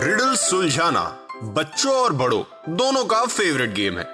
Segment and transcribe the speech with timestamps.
[0.00, 1.02] Riddle सुलझाना
[1.42, 2.42] बच्चों और बड़ों
[2.76, 4.04] दोनों का फेवरेट गेम है।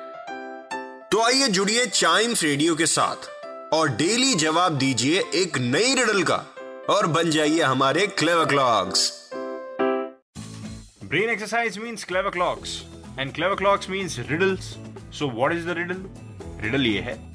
[1.11, 3.29] तो आइए जुड़िए चाइम्स रेडियो के साथ
[3.75, 6.45] और डेली जवाब दीजिए एक नई रिडल का
[6.91, 9.11] और बन जाइए हमारे clever clocks
[11.05, 12.81] brain exercise means clever clocks
[13.19, 14.75] and clever clocks means riddles
[15.19, 16.05] so what is the riddle
[16.65, 17.32] riddle ये है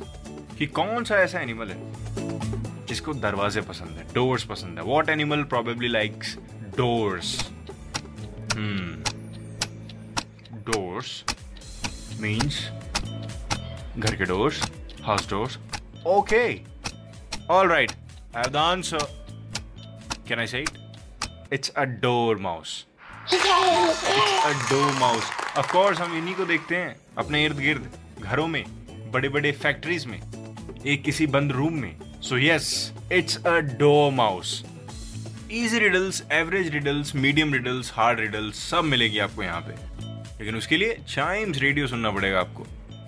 [0.57, 5.43] कि कौन सा ऐसा एनिमल है जिसको दरवाजे पसंद है डोर्स पसंद है। What animal
[5.43, 6.37] probably likes
[6.77, 7.35] doors
[10.69, 11.23] doors
[12.21, 12.59] means
[13.97, 14.61] घर के doors
[15.03, 15.57] house doors
[16.07, 16.43] okay
[17.49, 19.05] all right I have answer
[20.27, 21.83] can I say it it's a
[22.37, 22.85] dormouse
[23.33, 24.51] a
[24.99, 28.63] dormouse of course हम इन्हीं को देखते हैं, अपने इर्द गिर्द घरों में
[29.11, 30.19] बड़े बड़े फैक्ट्रीज में।
[30.87, 32.67] एक किसी बंद रूम में। So yes
[33.13, 33.57] it's a
[34.11, 34.63] dormouse
[35.51, 39.73] easy riddles average riddles medium riddles hard riddles सब मिलेगी आपको यहाँ पे।
[40.39, 42.67] लेकिन उसके लिए चाइम्स रेडियो सुनना पड़ेगा आपको।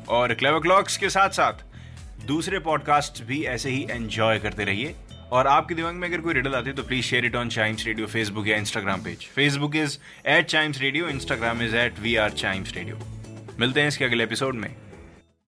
[0.10, 1.64] और क्लेवर क्लॉक्स के साथ साथ,
[2.28, 4.96] दूसरे पॉडकास्ट भी ऐसे ही एंजॉय करते रहिए।
[5.32, 7.86] और आपके दिमाग में अगर कोई रिडल आती है तो please share it on Chimes
[7.86, 9.98] Radio Facebook या Instagram page Facebook is
[10.28, 13.00] at Chimes Radio Instagram is at we are Chimes Radio
[13.60, 14.70] मिलते हैं इसके अगले एपिसोड में।